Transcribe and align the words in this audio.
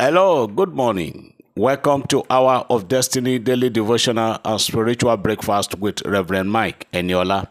Hello, 0.00 0.48
good 0.48 0.74
morning. 0.74 1.34
Welcome 1.54 2.02
to 2.08 2.24
Hour 2.28 2.66
of 2.68 2.88
Destiny 2.88 3.38
Daily 3.38 3.70
Devotional 3.70 4.40
and 4.44 4.60
Spiritual 4.60 5.16
Breakfast 5.18 5.78
with 5.78 6.04
Reverend 6.04 6.50
Mike 6.50 6.88
Eniola. 6.92 7.46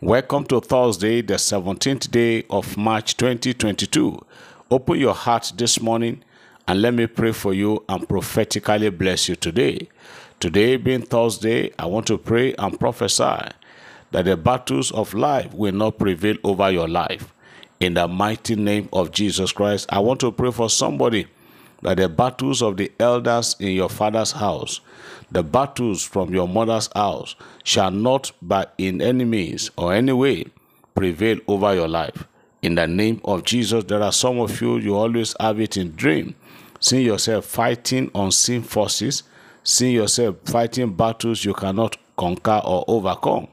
Welcome 0.00 0.44
to 0.44 0.62
Thursday, 0.62 1.20
the 1.20 1.34
17th 1.34 2.10
day 2.10 2.44
of 2.48 2.78
March 2.78 3.18
2022. 3.18 4.24
Open 4.70 4.98
your 4.98 5.12
heart 5.12 5.52
this 5.58 5.82
morning 5.82 6.24
and 6.66 6.80
let 6.80 6.94
me 6.94 7.06
pray 7.06 7.30
for 7.30 7.52
you 7.52 7.84
and 7.90 8.08
prophetically 8.08 8.88
bless 8.88 9.28
you 9.28 9.36
today. 9.36 9.86
Today, 10.40 10.78
being 10.78 11.02
Thursday, 11.02 11.72
I 11.78 11.84
want 11.84 12.06
to 12.06 12.16
pray 12.16 12.54
and 12.54 12.80
prophesy 12.80 13.50
that 14.12 14.24
the 14.24 14.38
battles 14.38 14.92
of 14.92 15.12
life 15.12 15.52
will 15.52 15.74
not 15.74 15.98
prevail 15.98 16.38
over 16.42 16.70
your 16.70 16.88
life. 16.88 17.34
In 17.80 17.92
the 17.94 18.08
mighty 18.08 18.56
name 18.56 18.88
of 18.94 19.10
Jesus 19.10 19.52
Christ, 19.52 19.84
I 19.90 19.98
want 19.98 20.20
to 20.20 20.32
pray 20.32 20.52
for 20.52 20.70
somebody 20.70 21.26
that 21.82 21.96
the 21.98 22.08
battles 22.08 22.62
of 22.62 22.76
the 22.76 22.90
elders 22.98 23.56
in 23.58 23.72
your 23.72 23.88
father's 23.88 24.32
house, 24.32 24.80
the 25.30 25.42
battles 25.42 26.02
from 26.02 26.32
your 26.32 26.48
mother's 26.48 26.88
house, 26.94 27.34
shall 27.64 27.90
not 27.90 28.32
by 28.40 28.66
in 28.78 29.00
any 29.00 29.24
means 29.24 29.70
or 29.76 29.92
any 29.92 30.12
way 30.12 30.46
prevail 30.94 31.38
over 31.48 31.74
your 31.74 31.88
life. 31.88 32.26
In 32.62 32.76
the 32.76 32.86
name 32.86 33.20
of 33.24 33.44
Jesus, 33.44 33.84
there 33.84 34.02
are 34.02 34.12
some 34.12 34.38
of 34.38 34.60
you, 34.60 34.78
you 34.78 34.94
always 34.94 35.34
have 35.40 35.60
it 35.60 35.76
in 35.76 35.92
dream, 35.96 36.34
seeing 36.78 37.04
yourself 37.04 37.44
fighting 37.44 38.10
unseen 38.14 38.62
forces, 38.62 39.24
seeing 39.64 39.94
yourself 39.94 40.36
fighting 40.44 40.92
battles 40.92 41.44
you 41.44 41.54
cannot 41.54 41.96
conquer 42.16 42.60
or 42.64 42.84
overcome. 42.86 43.48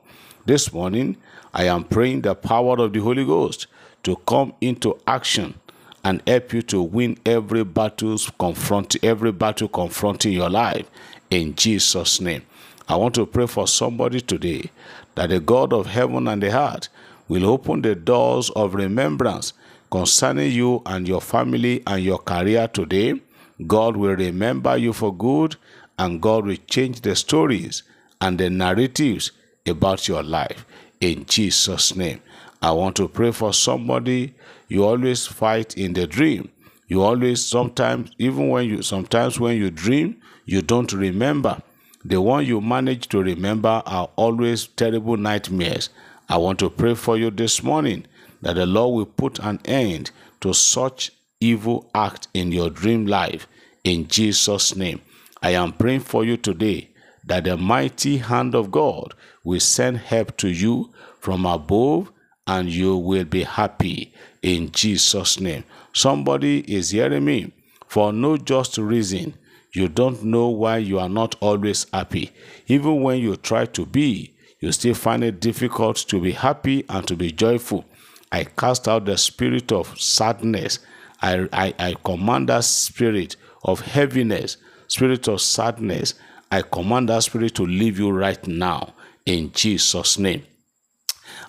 This 0.46 0.72
morning, 0.72 1.18
I 1.54 1.64
am 1.64 1.84
praying 1.84 2.22
the 2.22 2.36
power 2.36 2.80
of 2.80 2.94
the 2.94 3.00
Holy 3.00 3.26
Ghost 3.26 3.66
to 4.04 4.16
come 4.28 4.54
into 4.62 4.98
action 5.08 5.56
and 6.04 6.22
help 6.28 6.54
you 6.54 6.62
to 6.64 6.82
win 6.82 7.18
every 7.26 7.64
battle 7.64 8.18
confronting 8.40 9.02
every 9.04 9.32
battle 9.32 9.68
confronting 9.68 10.34
your 10.34 10.50
life 10.50 10.90
in 11.30 11.56
Jesus 11.56 12.22
name. 12.22 12.44
I 12.88 12.96
want 12.96 13.16
to 13.16 13.26
pray 13.26 13.46
for 13.48 13.68
somebody 13.68 14.22
today 14.22 14.72
that 15.16 15.30
the 15.30 15.40
God 15.40 15.74
of 15.74 15.88
heaven 15.88 16.28
and 16.28 16.42
the 16.42 16.58
earth 16.58 16.90
will 17.28 17.46
open 17.46 17.82
the 17.82 17.96
doors 17.96 18.50
of 18.52 18.74
remembrance 18.74 19.54
concerning 19.92 20.52
you 20.52 20.82
and 20.86 21.08
your 21.08 21.22
family 21.22 21.84
and 21.86 22.04
your 22.04 22.20
career 22.20 22.68
today. 22.68 23.22
God 23.68 23.98
will 23.98 24.16
remember 24.16 24.78
you 24.78 24.94
for 24.94 25.16
good 25.16 25.56
and 25.98 26.22
God 26.22 26.46
will 26.46 26.58
change 26.68 27.02
the 27.02 27.16
stories 27.16 27.84
and 28.22 28.40
the 28.40 28.50
narratives 28.50 29.32
about 29.68 30.08
your 30.08 30.24
life 30.24 30.66
in 31.00 31.26
Jesus 31.26 31.96
name. 31.96 32.22
I 32.62 32.72
want 32.72 32.96
to 32.98 33.08
pray 33.08 33.32
for 33.32 33.54
somebody. 33.54 34.34
You 34.70 34.86
always 34.86 35.28
fight 35.28 35.76
in 35.78 35.94
the 35.94 36.08
dream. 36.08 36.50
You 36.88 37.02
always, 37.02 37.46
sometimes, 37.46 38.12
even 38.18 38.50
when 38.50 38.70
you, 38.70 38.82
sometimes 38.82 39.40
when 39.40 39.58
you 39.58 39.70
dream, 39.72 40.22
you 40.46 40.62
don't 40.62 40.94
remember. 40.94 41.62
The 42.06 42.22
one 42.22 42.46
you 42.46 42.62
manage 42.62 43.10
to 43.10 43.22
remember 43.22 43.84
are 43.86 44.10
always 44.16 44.68
terrible 44.68 45.18
nightmares. 45.18 45.90
I 46.30 46.38
want 46.38 46.60
to 46.60 46.70
pray 46.70 46.94
for 46.94 47.18
you 47.18 47.32
this 47.32 47.62
morning 47.62 48.06
that 48.42 48.54
the 48.54 48.66
Lord 48.66 48.96
will 48.96 49.06
put 49.06 49.40
an 49.40 49.60
end 49.66 50.12
to 50.42 50.54
such 50.54 51.12
evil 51.42 51.90
act 51.94 52.28
in 52.34 52.52
your 52.52 52.70
dream 52.70 53.06
life 53.06 53.48
in 53.84 54.08
Jesus' 54.08 54.76
name. 54.76 55.02
I 55.42 55.52
am 55.52 55.74
praying 55.74 56.02
for 56.02 56.24
you 56.24 56.38
today 56.38 56.90
that 57.26 57.46
the 57.46 57.58
mighty 57.58 58.18
hand 58.18 58.56
of 58.56 58.72
God 58.72 59.14
will 59.44 59.60
send 59.60 59.98
help 59.98 60.38
to 60.38 60.50
you 60.50 60.94
from 61.20 61.46
above 61.46 62.12
and 62.50 62.68
you 62.68 62.98
will 62.98 63.26
be 63.26 63.44
happy 63.44 64.12
in 64.42 64.72
Jesus' 64.72 65.40
name. 65.40 65.64
Somebody 65.94 66.62
is 66.62 66.90
hearing 66.90 67.24
me 67.26 67.52
for 67.86 68.12
no 68.12 68.38
just 68.38 68.80
reason. 68.80 69.36
You 69.72 69.88
don't 69.88 70.24
know 70.24 70.48
why 70.48 70.78
you 70.78 70.98
are 70.98 71.10
not 71.10 71.36
always 71.42 71.86
happy. 71.94 72.32
Even 72.66 73.04
when 73.04 73.20
you 73.20 73.36
try 73.36 73.66
to 73.68 73.86
be, 73.86 74.34
you 74.60 74.72
still 74.72 74.96
find 74.96 75.24
it 75.24 75.40
difficult 75.40 75.98
to 75.98 76.20
be 76.20 76.32
happy 76.32 76.86
and 76.90 77.08
to 77.08 77.16
be 77.16 77.32
joyful. 77.32 77.86
I 78.32 78.46
cast 78.46 78.88
out 78.88 79.06
the 79.06 79.18
spirit 79.20 79.72
of 79.72 80.00
sadness. 80.02 80.80
I, 81.22 81.48
I, 81.54 81.76
I 81.78 81.96
command 82.04 82.50
that 82.50 82.64
spirit 82.64 83.36
of 83.64 83.82
heaviness, 83.82 84.58
spirit 84.88 85.28
of 85.28 85.40
sadness. 85.42 86.16
I 86.52 86.64
command 86.64 87.10
that 87.10 87.22
spirit 87.22 87.54
to 87.56 87.64
leave 87.64 88.00
you 88.00 88.10
right 88.10 88.46
now 88.48 88.96
in 89.28 89.52
Jesus' 89.52 90.18
name. 90.18 90.44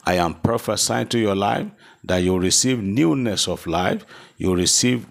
I 0.05 0.15
am 0.15 0.35
prophesying 0.35 1.09
to 1.09 1.19
your 1.19 1.37
life 1.37 1.67
that 2.05 2.19
you 2.19 2.39
receive 2.39 2.83
newness 2.83 3.49
of 3.49 3.67
life, 3.67 4.05
you 4.37 4.55
receive 4.55 5.07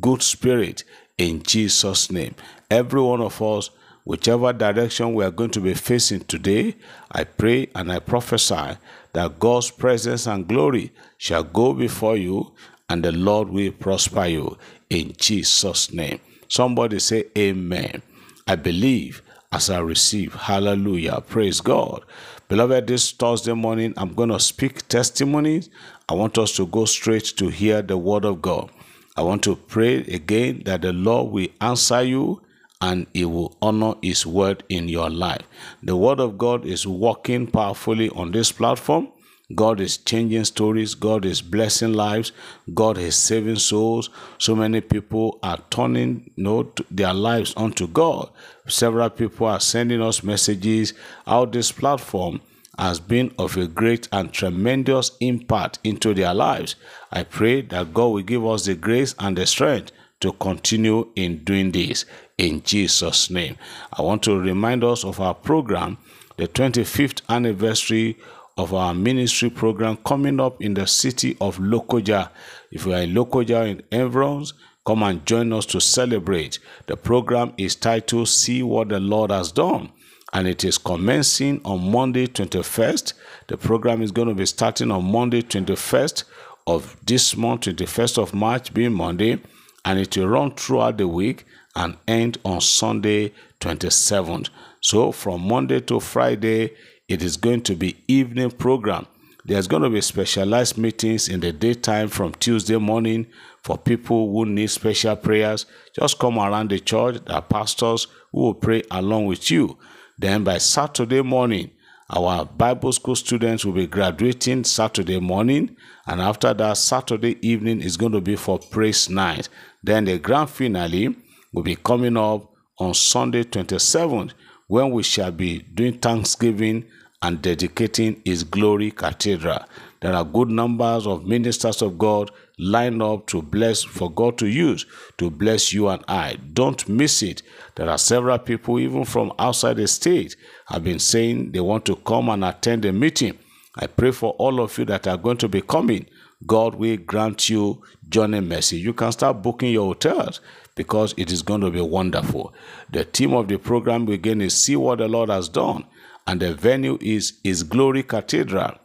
good 0.00 0.22
spirit 0.22 0.84
in 1.18 1.42
Jesus' 1.42 2.10
name. 2.10 2.34
Every 2.70 3.00
one 3.00 3.20
of 3.20 3.40
us, 3.42 3.70
whichever 4.04 4.52
direction 4.52 5.14
we 5.14 5.24
are 5.24 5.30
going 5.30 5.50
to 5.50 5.60
be 5.60 5.74
facing 5.74 6.20
today, 6.20 6.76
I 7.10 7.24
pray 7.24 7.68
and 7.74 7.90
I 7.92 7.98
prophesy 7.98 8.76
that 9.12 9.38
God's 9.38 9.70
presence 9.70 10.26
and 10.26 10.46
glory 10.46 10.92
shall 11.18 11.44
go 11.44 11.72
before 11.72 12.16
you 12.16 12.52
and 12.88 13.04
the 13.04 13.12
Lord 13.12 13.48
will 13.48 13.72
prosper 13.72 14.26
you 14.26 14.58
in 14.90 15.14
Jesus' 15.16 15.92
name. 15.92 16.20
Somebody 16.48 16.98
say, 16.98 17.24
Amen. 17.36 18.02
I 18.46 18.56
believe 18.56 19.22
as 19.52 19.70
I 19.70 19.78
receive. 19.78 20.34
Hallelujah. 20.34 21.22
Praise 21.26 21.60
God. 21.60 22.04
Beloved, 22.54 22.86
this 22.86 23.10
Thursday 23.10 23.52
morning, 23.52 23.92
I'm 23.96 24.14
going 24.14 24.28
to 24.28 24.38
speak 24.38 24.86
testimonies. 24.86 25.70
I 26.08 26.14
want 26.14 26.38
us 26.38 26.54
to 26.54 26.66
go 26.68 26.84
straight 26.84 27.24
to 27.38 27.48
hear 27.48 27.82
the 27.82 27.98
word 27.98 28.24
of 28.24 28.42
God. 28.42 28.70
I 29.16 29.22
want 29.22 29.42
to 29.42 29.56
pray 29.56 29.96
again 30.04 30.62
that 30.64 30.82
the 30.82 30.92
Lord 30.92 31.32
will 31.32 31.48
answer 31.60 32.04
you 32.04 32.42
and 32.80 33.08
he 33.12 33.24
will 33.24 33.56
honor 33.60 33.94
his 34.02 34.24
word 34.24 34.62
in 34.68 34.88
your 34.88 35.10
life. 35.10 35.42
The 35.82 35.96
word 35.96 36.20
of 36.20 36.38
God 36.38 36.64
is 36.64 36.86
working 36.86 37.48
powerfully 37.48 38.08
on 38.10 38.30
this 38.30 38.52
platform. 38.52 39.08
God 39.54 39.78
is 39.80 39.98
changing 39.98 40.44
stories. 40.44 40.94
God 40.94 41.24
is 41.26 41.42
blessing 41.42 41.92
lives. 41.92 42.32
God 42.72 42.96
is 42.96 43.14
saving 43.14 43.56
souls. 43.56 44.08
So 44.38 44.56
many 44.56 44.80
people 44.80 45.38
are 45.42 45.58
turning 45.70 46.30
you 46.36 46.44
know, 46.44 46.72
their 46.90 47.12
lives 47.12 47.52
unto 47.56 47.86
God. 47.86 48.30
Several 48.68 49.10
people 49.10 49.46
are 49.46 49.60
sending 49.60 50.00
us 50.00 50.22
messages 50.22 50.94
how 51.26 51.44
this 51.44 51.72
platform 51.72 52.40
has 52.78 52.98
been 52.98 53.32
of 53.38 53.56
a 53.56 53.66
great 53.66 54.08
and 54.12 54.32
tremendous 54.32 55.12
impact 55.20 55.78
into 55.84 56.14
their 56.14 56.34
lives. 56.34 56.76
I 57.12 57.24
pray 57.24 57.60
that 57.62 57.92
God 57.92 58.08
will 58.08 58.22
give 58.22 58.44
us 58.46 58.64
the 58.64 58.74
grace 58.74 59.14
and 59.18 59.36
the 59.36 59.46
strength 59.46 59.92
to 60.20 60.32
continue 60.32 61.12
in 61.16 61.44
doing 61.44 61.70
this 61.72 62.06
in 62.38 62.62
Jesus' 62.62 63.30
name. 63.30 63.56
I 63.92 64.02
want 64.02 64.22
to 64.24 64.38
remind 64.38 64.82
us 64.82 65.04
of 65.04 65.20
our 65.20 65.34
program, 65.34 65.98
the 66.36 66.48
25th 66.48 67.20
anniversary 67.28 68.16
of 68.56 68.72
our 68.72 68.94
ministry 68.94 69.50
program 69.50 69.96
coming 69.98 70.40
up 70.40 70.62
in 70.62 70.74
the 70.74 70.86
city 70.86 71.36
of 71.40 71.58
Lokoja. 71.58 72.30
If 72.70 72.86
you 72.86 72.94
are 72.94 73.02
in 73.02 73.12
Lokoja 73.14 73.68
in 73.68 73.82
environs, 73.90 74.54
come 74.86 75.02
and 75.02 75.24
join 75.26 75.52
us 75.52 75.66
to 75.66 75.80
celebrate. 75.80 76.58
The 76.86 76.96
program 76.96 77.52
is 77.58 77.74
titled 77.74 78.28
See 78.28 78.62
What 78.62 78.90
the 78.90 79.00
Lord 79.00 79.30
Has 79.30 79.50
Done 79.52 79.90
and 80.34 80.48
it 80.48 80.64
is 80.64 80.76
commencing 80.76 81.60
on 81.64 81.90
Monday 81.92 82.26
21st. 82.26 83.14
The 83.46 83.56
program 83.56 84.02
is 84.02 84.10
going 84.10 84.28
to 84.28 84.34
be 84.34 84.46
starting 84.46 84.90
on 84.90 85.04
Monday 85.04 85.42
21st 85.42 86.24
of 86.66 86.96
this 87.06 87.36
month, 87.36 87.62
21st 87.62 88.18
of 88.18 88.34
March 88.34 88.74
being 88.74 88.92
Monday, 88.92 89.40
and 89.84 89.98
it 89.98 90.16
will 90.16 90.26
run 90.26 90.50
throughout 90.54 90.98
the 90.98 91.06
week 91.06 91.46
and 91.76 91.96
end 92.08 92.38
on 92.44 92.60
Sunday 92.60 93.32
27th. 93.60 94.50
So 94.80 95.12
from 95.12 95.46
Monday 95.46 95.80
to 95.82 96.00
Friday, 96.00 96.72
it 97.08 97.22
is 97.22 97.36
going 97.36 97.62
to 97.62 97.74
be 97.74 97.96
evening 98.08 98.50
program. 98.50 99.06
There's 99.44 99.68
going 99.68 99.82
to 99.82 99.90
be 99.90 100.00
specialized 100.00 100.78
meetings 100.78 101.28
in 101.28 101.40
the 101.40 101.52
daytime 101.52 102.08
from 102.08 102.32
Tuesday 102.32 102.78
morning 102.78 103.26
for 103.62 103.76
people 103.76 104.32
who 104.32 104.46
need 104.46 104.70
special 104.70 105.16
prayers. 105.16 105.66
Just 105.94 106.18
come 106.18 106.38
around 106.38 106.70
the 106.70 106.80
church. 106.80 107.18
Are 107.28 107.42
pastors 107.42 108.06
who 108.32 108.40
will 108.40 108.54
pray 108.54 108.82
along 108.90 109.26
with 109.26 109.50
you. 109.50 109.76
Then 110.18 110.44
by 110.44 110.58
Saturday 110.58 111.20
morning, 111.20 111.72
our 112.08 112.44
Bible 112.44 112.92
school 112.92 113.16
students 113.16 113.64
will 113.64 113.72
be 113.72 113.86
graduating 113.86 114.64
Saturday 114.64 115.18
morning, 115.20 115.76
and 116.06 116.20
after 116.20 116.52
that, 116.54 116.76
Saturday 116.76 117.38
evening 117.46 117.80
is 117.80 117.96
going 117.96 118.12
to 118.12 118.20
be 118.20 118.36
for 118.36 118.58
praise 118.58 119.08
night. 119.08 119.48
Then 119.82 120.04
the 120.04 120.18
grand 120.18 120.50
finale 120.50 121.16
will 121.52 121.62
be 121.62 121.76
coming 121.76 122.16
up 122.16 122.52
on 122.78 122.94
Sunday 122.94 123.44
27th 123.44 124.32
when 124.68 124.90
we 124.90 125.02
shall 125.02 125.30
be 125.30 125.60
doing 125.60 125.98
Thanksgiving 125.98 126.84
and 127.24 127.40
dedicating 127.40 128.20
His 128.26 128.44
Glory 128.44 128.90
Cathedral. 128.90 129.60
There 130.00 130.12
are 130.12 130.24
good 130.26 130.50
numbers 130.50 131.06
of 131.06 131.24
ministers 131.24 131.80
of 131.80 131.96
God 131.96 132.30
lined 132.58 133.02
up 133.02 133.26
to 133.28 133.40
bless, 133.40 133.82
for 133.82 134.10
God 134.10 134.36
to 134.38 134.46
use 134.46 134.84
to 135.16 135.30
bless 135.30 135.72
you 135.72 135.88
and 135.88 136.04
I. 136.06 136.36
Don't 136.52 136.86
miss 136.86 137.22
it. 137.22 137.42
There 137.76 137.88
are 137.88 137.96
several 137.96 138.38
people, 138.38 138.78
even 138.78 139.06
from 139.06 139.32
outside 139.38 139.78
the 139.78 139.88
state, 139.88 140.36
have 140.66 140.84
been 140.84 140.98
saying 140.98 141.52
they 141.52 141.60
want 141.60 141.86
to 141.86 141.96
come 141.96 142.28
and 142.28 142.44
attend 142.44 142.84
the 142.84 142.92
meeting. 142.92 143.38
I 143.76 143.86
pray 143.86 144.10
for 144.10 144.32
all 144.34 144.60
of 144.60 144.76
you 144.76 144.84
that 144.84 145.06
are 145.06 145.16
going 145.16 145.38
to 145.38 145.48
be 145.48 145.62
coming. 145.62 146.06
God 146.46 146.74
will 146.74 146.98
grant 146.98 147.48
you 147.48 147.82
journey 148.10 148.40
mercy. 148.40 148.76
You 148.76 148.92
can 148.92 149.12
start 149.12 149.40
booking 149.40 149.72
your 149.72 149.86
hotels 149.86 150.42
because 150.74 151.14
it 151.16 151.32
is 151.32 151.40
going 151.40 151.62
to 151.62 151.70
be 151.70 151.80
wonderful. 151.80 152.52
The 152.90 153.04
theme 153.04 153.32
of 153.32 153.48
the 153.48 153.56
program 153.56 154.06
again 154.08 154.42
is 154.42 154.54
See 154.54 154.76
What 154.76 154.98
the 154.98 155.08
Lord 155.08 155.30
Has 155.30 155.48
Done, 155.48 155.86
and 156.26 156.40
the 156.40 156.54
venue 156.54 156.98
is 157.00 157.40
His 157.42 157.62
Glory 157.62 158.02
Cathedral, 158.02 158.78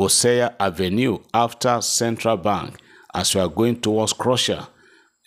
Osea 0.00 0.54
Avenue, 0.58 1.18
after 1.32 1.80
Central 1.80 2.36
Bank, 2.36 2.76
as 3.14 3.34
you 3.34 3.40
are 3.40 3.48
going 3.48 3.80
towards 3.80 4.12
Croatia. 4.12 4.68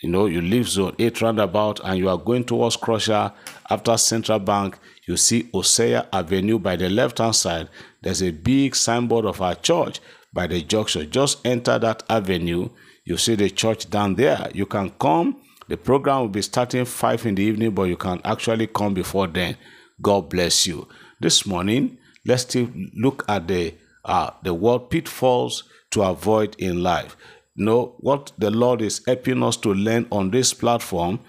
You 0.02 0.10
know, 0.10 0.28
you 0.28 0.42
leave 0.42 0.70
zone 0.70 0.96
8 1.00 1.22
roundabout 1.22 1.80
and 1.84 1.98
you 1.98 2.10
are 2.10 2.18
going 2.18 2.44
towards 2.44 2.78
Croatia 2.78 3.34
after 3.70 3.98
Central 3.98 4.40
Bank. 4.40 4.78
You 5.08 5.18
see 5.18 5.44
Osea 5.54 6.08
Avenue 6.14 6.60
by 6.60 6.76
the 6.76 6.90
left 6.90 7.18
hand 7.18 7.36
side. 7.36 7.70
There's 8.04 8.22
a 8.22 8.32
big 8.32 8.76
signboard 8.76 9.26
of 9.26 9.42
our 9.42 9.56
church 9.56 10.00
by 10.34 10.48
the 10.48 10.62
junction. 10.62 11.10
Just 11.10 11.46
enter 11.46 11.80
that 11.80 12.04
avenue. 12.10 12.70
You 13.06 13.18
see 13.18 13.36
the 13.36 13.50
church 13.50 13.90
down 13.90 14.16
there. 14.16 14.52
You 14.54 14.66
can 14.66 14.92
come 14.92 15.42
the 15.68 15.78
program 15.78 16.22
will 16.22 16.28
be 16.30 16.42
starting 16.42 16.86
5 16.86 17.26
in 17.26 17.36
the 17.36 17.44
evening, 17.44 17.72
but 17.72 17.84
you 17.84 17.98
can 17.98 18.22
actually 18.24 18.68
come 18.68 18.94
before 18.94 19.28
then. 19.28 19.58
God 20.02 20.30
bless 20.30 20.66
you. 20.66 20.88
This 21.20 21.48
morning, 21.48 21.98
let's 22.26 22.44
still 22.44 22.70
look 22.96 23.26
at 23.28 23.48
the 23.48 23.74
uh, 24.06 24.30
the 24.44 24.54
word 24.54 24.90
pitfalls 24.90 25.64
to 25.92 26.04
avoid 26.04 26.56
in 26.60 26.84
life. 26.84 27.18
You 27.56 27.66
know 27.66 27.96
what 28.00 28.32
the 28.38 28.52
Lord 28.52 28.82
is 28.82 29.02
helping 29.06 29.42
us 29.44 29.58
to 29.58 29.74
learn 29.74 30.08
on 30.12 30.32
this 30.32 30.54
platform. 30.54 31.20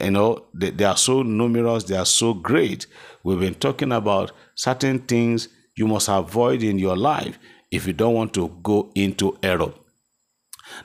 You 0.00 0.10
know 0.12 0.44
they, 0.54 0.70
they 0.70 0.84
are 0.84 0.96
so 0.96 1.22
numerous, 1.22 1.84
they 1.84 1.96
are 1.96 2.06
so 2.06 2.34
great. 2.34 2.86
We've 3.24 3.40
been 3.40 3.56
talking 3.56 3.92
about 3.92 4.32
certain 4.54 5.00
things 5.00 5.48
you 5.76 5.88
must 5.88 6.08
avoid 6.08 6.62
in 6.62 6.78
your 6.78 6.96
life 6.96 7.38
if 7.70 7.86
you 7.86 7.92
don't 7.92 8.14
want 8.14 8.34
to 8.34 8.48
go 8.62 8.92
into 8.94 9.36
error. 9.42 9.72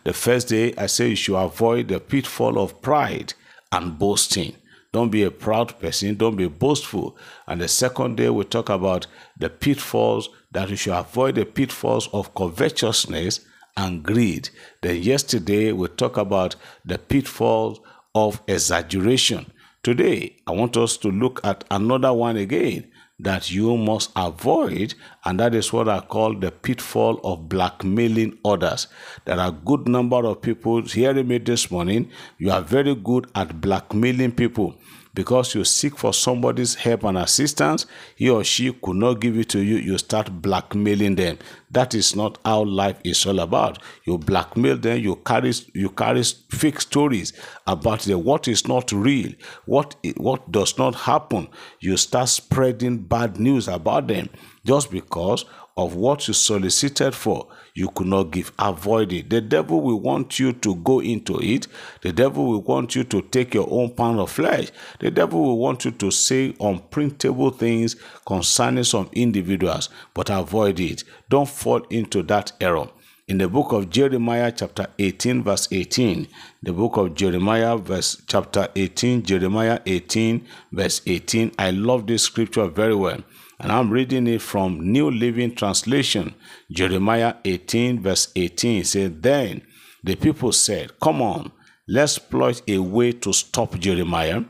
The 0.03 0.13
first 0.13 0.47
day, 0.49 0.73
I 0.77 0.87
say 0.87 1.09
you 1.09 1.15
should 1.15 1.37
avoid 1.37 1.89
the 1.89 1.99
pitfall 1.99 2.57
of 2.57 2.81
pride 2.81 3.33
and 3.71 3.99
boasting. 3.99 4.55
Don't 4.91 5.09
be 5.09 5.23
a 5.23 5.31
proud 5.31 5.79
person, 5.79 6.15
don't 6.15 6.35
be 6.35 6.47
boastful. 6.47 7.17
And 7.45 7.61
the 7.61 7.67
second 7.67 8.17
day, 8.17 8.29
we 8.29 8.43
talk 8.45 8.69
about 8.69 9.07
the 9.37 9.49
pitfalls 9.49 10.29
that 10.51 10.69
you 10.69 10.75
should 10.75 10.97
avoid 10.97 11.35
the 11.35 11.45
pitfalls 11.45 12.07
of 12.13 12.33
covetousness 12.33 13.41
and 13.75 14.01
greed. 14.03 14.49
Then, 14.81 15.01
yesterday, 15.01 15.71
we 15.71 15.87
talk 15.89 16.17
about 16.17 16.55
the 16.85 16.97
pitfalls 16.97 17.79
of 18.15 18.41
exaggeration. 18.47 19.51
Today, 19.83 20.37
I 20.47 20.51
want 20.51 20.75
us 20.77 20.97
to 20.97 21.09
look 21.09 21.39
at 21.43 21.63
another 21.69 22.11
one 22.13 22.37
again 22.37 22.91
that 23.19 23.49
you 23.51 23.75
must 23.77 24.11
avoid, 24.15 24.93
and 25.25 25.39
that 25.39 25.55
is 25.55 25.73
what 25.73 25.89
I 25.89 26.01
call 26.01 26.35
the 26.35 26.51
pitfall 26.51 27.19
of 27.23 27.49
blackmailing 27.49 28.37
others. 28.45 28.87
There 29.25 29.39
are 29.39 29.49
a 29.49 29.51
good 29.51 29.87
number 29.87 30.17
of 30.17 30.41
people 30.41 30.83
hearing 30.83 31.27
me 31.27 31.39
this 31.39 31.71
morning. 31.71 32.11
You 32.37 32.51
are 32.51 32.61
very 32.61 32.93
good 32.93 33.27
at 33.33 33.59
blackmailing 33.59 34.33
people 34.33 34.75
because 35.17 35.55
you 35.55 35.65
seek 35.65 35.97
for 35.97 36.13
somebody's 36.13 36.75
help 36.75 37.03
and 37.03 37.17
assistance, 37.17 37.87
he 38.15 38.29
or 38.29 38.43
she 38.43 38.71
could 38.71 38.97
not 38.97 39.15
give 39.19 39.35
it 39.35 39.49
to 39.49 39.59
you, 39.63 39.77
you 39.77 39.97
start 39.97 40.43
blackmailing 40.43 41.15
them. 41.15 41.39
That 41.71 41.95
is 41.95 42.15
not 42.15 42.37
how 42.45 42.65
life 42.65 42.99
is 43.03 43.25
all 43.25 43.39
about. 43.39 43.79
You 44.05 44.19
blackmail 44.19 44.77
them, 44.77 44.99
you 44.99 45.15
carry 45.15 45.53
you 45.73 45.89
carry 45.89 46.21
fake 46.51 46.79
stories 46.79 47.33
about 47.65 48.01
the 48.01 48.15
what 48.15 48.47
is 48.47 48.67
not 48.67 48.91
real, 48.91 49.31
what 49.65 49.95
what 50.17 50.51
does 50.51 50.77
not 50.77 50.93
happen. 50.93 51.47
You 51.79 51.97
start 51.97 52.29
spreading 52.29 52.99
bad 52.99 53.39
news 53.39 53.67
about 53.67 54.05
them 54.05 54.29
just 54.65 54.91
because 54.91 55.45
of 55.77 55.95
what 55.95 56.27
you 56.27 56.33
solicited 56.33 57.13
for 57.13 57.47
you 57.77 57.89
could 57.89 58.07
not 58.07 58.31
give. 58.31 58.51
Avoid 58.57 59.13
it. 59.13 59.29
The 59.29 59.39
devil 59.39 59.79
will 59.81 59.99
want 59.99 60.39
you 60.39 60.51
to 60.51 60.75
go 60.77 60.99
into 60.99 61.39
it. 61.39 61.67
The 62.01 62.11
devil 62.11 62.47
will 62.47 62.63
want 62.63 62.95
you 62.95 63.03
to 63.03 63.21
take 63.21 63.53
your 63.53 63.67
own 63.69 63.91
pound 63.91 64.19
of 64.19 64.31
flesh. 64.31 64.69
The 64.99 65.11
devil 65.11 65.43
will 65.43 65.59
want 65.59 65.85
you 65.85 65.91
to 65.91 66.09
say 66.09 66.53
unprintable 66.53 67.51
things 67.55 67.95
concerning 68.25 68.83
some 68.83 69.11
individuals, 69.13 69.89
but 70.15 70.31
avoid 70.31 70.79
it. 70.79 71.03
Don't 71.29 71.47
fall 71.47 71.81
into 71.91 72.23
that 72.23 72.51
error 72.59 72.89
in 73.27 73.37
the 73.37 73.47
book 73.47 73.73
of 73.73 73.91
Jeremiah 73.91 74.51
chapter 74.55 74.87
18 74.97 75.43
verse 75.43 75.67
18 75.69 76.29
the 76.63 76.71
book 76.71 76.95
of 76.95 77.13
Jeremiah 77.13 77.75
verse 77.75 78.21
chapter 78.25 78.69
18 78.73 79.23
Jeremiah 79.23 79.81
18 79.85 80.47
verse 80.71 81.01
18 81.05 81.51
I 81.59 81.71
love 81.71 82.07
this 82.07 82.23
scripture 82.23 82.67
very 82.67 82.95
well 82.95 83.21
and 83.59 83.71
I'm 83.71 83.89
reading 83.89 84.27
it 84.27 84.41
from 84.41 84.91
New 84.91 85.09
Living 85.09 85.55
Translation. 85.55 86.35
Jeremiah 86.71 87.35
18, 87.43 88.01
verse 88.01 88.31
18 88.35 88.81
It 88.81 88.87
says, 88.87 89.11
Then 89.19 89.63
the 90.03 90.15
people 90.15 90.51
said, 90.51 90.99
Come 90.99 91.21
on, 91.21 91.51
let's 91.87 92.19
plot 92.19 92.61
a 92.67 92.77
way 92.77 93.13
to 93.13 93.33
stop 93.33 93.79
Jeremiah. 93.79 94.43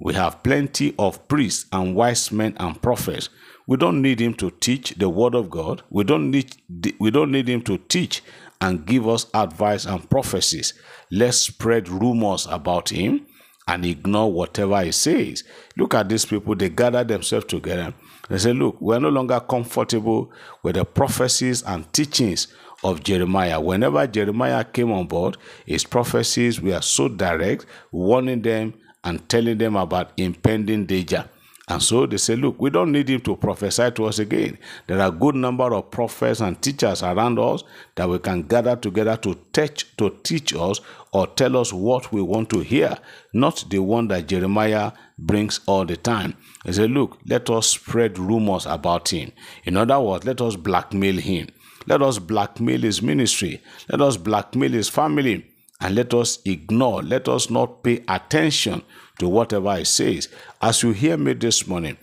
We 0.00 0.14
have 0.14 0.42
plenty 0.42 0.94
of 0.98 1.26
priests 1.28 1.66
and 1.72 1.94
wise 1.96 2.30
men 2.30 2.56
and 2.58 2.80
prophets. 2.80 3.28
We 3.66 3.76
don't 3.76 4.02
need 4.02 4.20
him 4.20 4.34
to 4.34 4.50
teach 4.50 4.94
the 4.96 5.08
word 5.08 5.34
of 5.34 5.50
God. 5.50 5.82
We 5.90 6.04
don't 6.04 6.30
need 6.30 6.56
we 6.98 7.10
don't 7.10 7.30
need 7.30 7.48
him 7.48 7.62
to 7.62 7.78
teach 7.78 8.22
and 8.60 8.86
give 8.86 9.08
us 9.08 9.26
advice 9.34 9.86
and 9.86 10.08
prophecies. 10.08 10.74
Let's 11.10 11.38
spread 11.38 11.88
rumors 11.88 12.46
about 12.50 12.90
him 12.90 13.26
and 13.68 13.84
ignore 13.84 14.32
whatever 14.32 14.82
he 14.82 14.92
says. 14.92 15.44
Look 15.76 15.94
at 15.94 16.08
these 16.08 16.24
people, 16.24 16.56
they 16.56 16.68
gather 16.68 17.04
themselves 17.04 17.46
together 17.46 17.94
they 18.28 18.38
say, 18.38 18.52
Look, 18.52 18.80
we're 18.80 18.98
no 18.98 19.08
longer 19.08 19.40
comfortable 19.40 20.30
with 20.62 20.76
the 20.76 20.84
prophecies 20.84 21.62
and 21.62 21.90
teachings 21.92 22.48
of 22.84 23.02
Jeremiah. 23.02 23.60
Whenever 23.60 24.06
Jeremiah 24.06 24.64
came 24.64 24.90
on 24.92 25.06
board, 25.06 25.36
his 25.66 25.84
prophecies 25.84 26.60
were 26.60 26.80
so 26.80 27.08
direct, 27.08 27.66
warning 27.90 28.42
them 28.42 28.74
and 29.04 29.28
telling 29.28 29.58
them 29.58 29.76
about 29.76 30.12
impending 30.16 30.86
danger. 30.86 31.28
And 31.68 31.80
so 31.82 32.06
they 32.06 32.16
say, 32.16 32.34
look, 32.34 32.60
we 32.60 32.70
don't 32.70 32.90
need 32.90 33.08
him 33.08 33.20
to 33.20 33.36
prophesy 33.36 33.90
to 33.92 34.06
us 34.06 34.18
again. 34.18 34.58
There 34.88 35.00
are 35.00 35.08
a 35.08 35.12
good 35.12 35.36
number 35.36 35.72
of 35.72 35.90
prophets 35.90 36.40
and 36.40 36.60
teachers 36.60 37.02
around 37.02 37.38
us 37.38 37.62
that 37.94 38.08
we 38.08 38.18
can 38.18 38.42
gather 38.42 38.74
together 38.74 39.16
to 39.18 39.38
teach 39.52 39.96
to 39.96 40.10
teach 40.24 40.54
us 40.54 40.80
or 41.12 41.26
tell 41.28 41.56
us 41.56 41.72
what 41.72 42.12
we 42.12 42.20
want 42.20 42.50
to 42.50 42.60
hear, 42.60 42.98
not 43.32 43.64
the 43.70 43.78
one 43.78 44.08
that 44.08 44.26
Jeremiah 44.26 44.92
brings 45.18 45.60
all 45.66 45.84
the 45.84 45.96
time. 45.96 46.34
He 46.64 46.72
said, 46.72 46.90
look, 46.90 47.18
let 47.26 47.48
us 47.48 47.68
spread 47.68 48.18
rumors 48.18 48.66
about 48.66 49.12
him. 49.12 49.30
In 49.64 49.76
other 49.76 50.00
words, 50.00 50.24
let 50.24 50.40
us 50.40 50.56
blackmail 50.56 51.18
him. 51.18 51.48
Let 51.86 52.02
us 52.02 52.18
blackmail 52.18 52.80
his 52.80 53.02
ministry. 53.02 53.62
Let 53.88 54.00
us 54.00 54.16
blackmail 54.16 54.70
his 54.70 54.88
family. 54.88 55.51
And 55.82 55.96
let 55.96 56.14
us 56.14 56.38
ignore, 56.44 57.02
let 57.02 57.28
us 57.28 57.50
not 57.50 57.82
pay 57.82 58.04
attention 58.06 58.82
to 59.18 59.28
whatever 59.28 59.76
he 59.76 59.84
says. 59.84 60.28
As 60.60 60.82
you 60.84 60.92
hear 60.92 61.16
me 61.16 61.32
this 61.32 61.66
morning, 61.66 61.98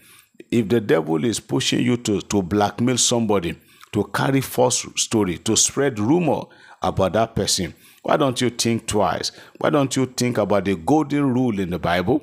if 0.52 0.68
the 0.68 0.82
devil 0.82 1.24
is 1.24 1.40
pushing 1.40 1.84
you 1.86 1.96
to, 1.98 2.22
to 2.22 2.42
blackmail 2.42 2.98
somebody, 2.98 3.58
to 3.94 4.04
carry 4.14 4.42
false 4.42 4.86
story, 4.96 5.38
to 5.40 5.56
spread 5.56 5.98
rumor 5.98 6.42
about 6.82 7.14
that 7.14 7.36
person, 7.36 7.74
why 8.04 8.18
don't 8.18 8.42
you 8.42 8.50
think 8.50 8.86
twice? 8.86 9.32
Why 9.60 9.70
don't 9.70 9.96
you 9.96 10.06
think 10.08 10.38
about 10.38 10.66
the 10.66 10.76
golden 10.76 11.34
rule 11.34 11.60
in 11.60 11.70
the 11.70 11.80
Bible? 11.80 12.22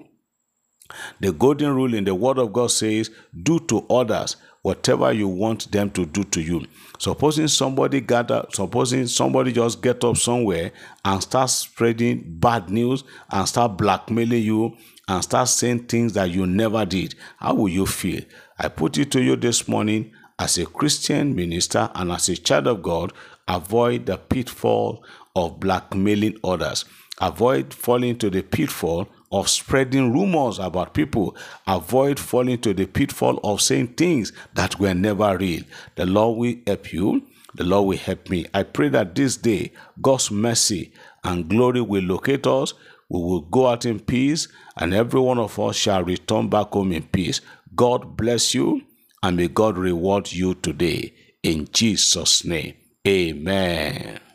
The 1.20 1.32
golden 1.32 1.74
rule 1.74 1.94
in 1.94 2.04
the 2.04 2.14
Word 2.14 2.38
of 2.38 2.52
God 2.52 2.70
says, 2.70 3.10
Do 3.42 3.58
to 3.60 3.86
others 3.88 4.36
whatever 4.62 5.12
you 5.12 5.28
want 5.28 5.70
them 5.70 5.88
to 5.90 6.04
do 6.04 6.24
to 6.24 6.40
you. 6.40 6.64
Supposing 6.98 7.46
somebody 7.46 8.00
gather, 8.00 8.44
supposing 8.52 9.06
somebody 9.06 9.52
just 9.52 9.80
get 9.80 10.02
up 10.02 10.16
somewhere 10.16 10.72
and 11.04 11.22
start 11.22 11.50
spreading 11.50 12.24
bad 12.26 12.68
news 12.68 13.04
and 13.30 13.46
start 13.46 13.76
blackmailing 13.76 14.42
you 14.42 14.76
and 15.06 15.22
start 15.22 15.48
saying 15.48 15.84
things 15.84 16.14
that 16.14 16.30
you 16.30 16.46
never 16.48 16.84
did, 16.84 17.14
how 17.36 17.54
will 17.54 17.68
you 17.68 17.86
feel? 17.86 18.22
I 18.58 18.66
put 18.66 18.98
it 18.98 19.12
to 19.12 19.22
you 19.22 19.36
this 19.36 19.68
morning 19.68 20.12
as 20.38 20.58
a 20.58 20.66
Christian 20.66 21.36
minister 21.36 21.88
and 21.94 22.10
as 22.10 22.28
a 22.28 22.36
child 22.36 22.66
of 22.66 22.82
God, 22.82 23.12
avoid 23.46 24.06
the 24.06 24.16
pitfall 24.16 25.04
of 25.36 25.60
blackmailing 25.60 26.38
others. 26.42 26.84
Avoid 27.20 27.72
falling 27.72 28.10
into 28.10 28.30
the 28.30 28.42
pitfall 28.42 29.08
of 29.32 29.48
spreading 29.48 30.12
rumors 30.12 30.58
about 30.58 30.94
people. 30.94 31.36
Avoid 31.66 32.18
falling 32.18 32.60
to 32.60 32.72
the 32.74 32.86
pitfall 32.86 33.40
of 33.42 33.60
saying 33.60 33.88
things 33.88 34.32
that 34.54 34.78
were 34.78 34.94
never 34.94 35.36
real. 35.36 35.62
The 35.96 36.06
Lord 36.06 36.38
will 36.38 36.54
help 36.66 36.92
you. 36.92 37.22
The 37.54 37.64
Lord 37.64 37.88
will 37.88 37.98
help 37.98 38.28
me. 38.28 38.46
I 38.52 38.62
pray 38.62 38.88
that 38.90 39.14
this 39.14 39.36
day, 39.36 39.72
God's 40.00 40.30
mercy 40.30 40.92
and 41.24 41.48
glory 41.48 41.80
will 41.80 42.04
locate 42.04 42.46
us. 42.46 42.74
We 43.08 43.20
will 43.20 43.42
go 43.42 43.68
out 43.68 43.86
in 43.86 44.00
peace, 44.00 44.48
and 44.76 44.92
every 44.92 45.20
one 45.20 45.38
of 45.38 45.58
us 45.58 45.76
shall 45.76 46.02
return 46.02 46.48
back 46.48 46.72
home 46.72 46.92
in 46.92 47.04
peace. 47.04 47.40
God 47.74 48.16
bless 48.16 48.54
you, 48.54 48.82
and 49.22 49.36
may 49.36 49.48
God 49.48 49.78
reward 49.78 50.32
you 50.32 50.54
today. 50.54 51.14
In 51.42 51.68
Jesus' 51.72 52.44
name, 52.44 52.74
amen. 53.06 54.25